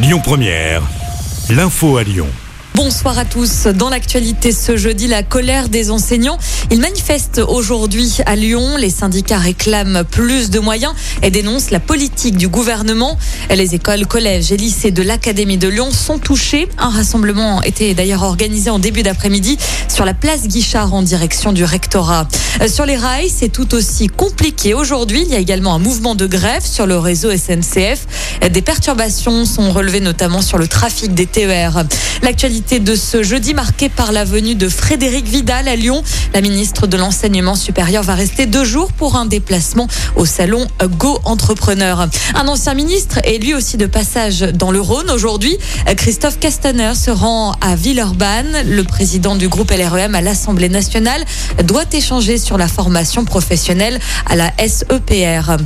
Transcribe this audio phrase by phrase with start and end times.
[0.00, 0.82] Lyon Première,
[1.50, 2.28] l'info à Lyon.
[2.78, 3.66] Bonsoir à tous.
[3.66, 6.38] Dans l'actualité ce jeudi, la colère des enseignants.
[6.70, 8.76] Ils manifestent aujourd'hui à Lyon.
[8.76, 10.94] Les syndicats réclament plus de moyens
[11.24, 13.18] et dénoncent la politique du gouvernement.
[13.50, 16.68] Les écoles, collèges et lycées de l'Académie de Lyon sont touchés.
[16.78, 19.58] Un rassemblement était d'ailleurs organisé en début d'après-midi
[19.88, 22.28] sur la place Guichard en direction du rectorat.
[22.60, 25.24] Euh, sur les rails, c'est tout aussi compliqué aujourd'hui.
[25.26, 28.06] Il y a également un mouvement de grève sur le réseau SNCF.
[28.48, 31.84] Des perturbations sont relevées notamment sur le trafic des TER.
[32.22, 36.02] L'actualité de ce jeudi marquée par la venue de Frédéric Vidal à Lyon.
[36.34, 40.66] La ministre de l'Enseignement supérieur va rester deux jours pour un déplacement au salon
[40.98, 42.06] Go Entrepreneur.
[42.34, 45.56] Un ancien ministre est lui aussi de passage dans le Rhône aujourd'hui.
[45.96, 48.54] Christophe Castaner se rend à Villeurbanne.
[48.66, 51.24] Le président du groupe LREM à l'Assemblée nationale
[51.64, 55.56] doit échanger sur la formation professionnelle à la SEPR.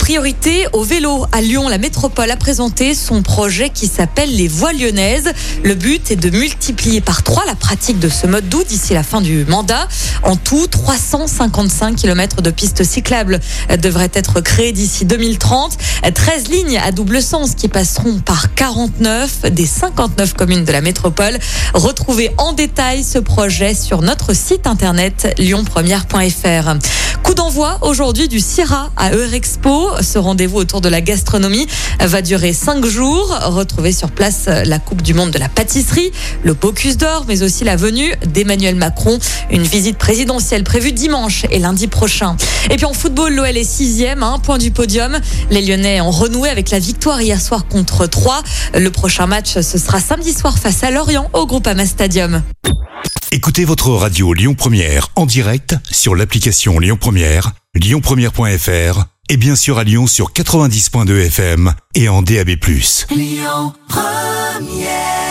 [0.00, 1.68] Priorité au vélo à Lyon.
[1.68, 5.32] La métropole a présenté son projet qui s'appelle les voies lyonnaises.
[5.62, 9.02] Le but est de multiplier par trois la pratique de ce mode doux d'ici la
[9.02, 9.88] fin du mandat.
[10.22, 13.40] En tout, 355 km de pistes cyclables
[13.78, 15.76] devraient être créés d'ici 2030.
[16.14, 21.38] 13 lignes à double sens qui passeront par 49 des 59 communes de la métropole.
[21.74, 26.74] Retrouvez en détail ce projet sur notre site internet lyonpremière.fr.
[27.22, 29.90] Coup d'envoi aujourd'hui du CIRA à Eurexpo.
[30.00, 31.66] Ce rendez-vous autour de la gastronomie
[32.00, 33.36] va durer cinq jours.
[33.42, 37.64] Retrouvez sur place la Coupe du Monde de la pâtisserie, le Bocuse d'Or, mais aussi
[37.64, 39.18] la venue d'Emmanuel Macron.
[39.50, 42.36] Une visite présidentielle prévue dimanche et lundi prochain.
[42.70, 45.18] Et puis en football, l'OL est sixième, à un point du podium.
[45.50, 48.42] Les Lyonnais ont renoué avec la victoire hier soir contre 3.
[48.74, 52.42] Le prochain match, ce sera samedi soir face à Lorient au Groupama Stadium.
[53.30, 59.78] Écoutez votre radio Lyon Première en direct sur l'application Lyon Première, lyonpremière.fr et bien sûr
[59.78, 62.50] à Lyon sur 90.2 FM et en DAB+.
[63.10, 65.27] Lyon Première